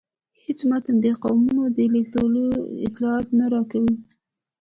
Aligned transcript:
هیڅ 0.43 0.59
متن 0.69 0.95
د 0.99 1.01
دې 1.05 1.11
قومونو 1.23 1.63
د 1.77 1.79
لیږدیدلو 1.93 2.45
اطلاع 2.87 3.17
نه 3.39 3.45
راکوي. 3.53 3.95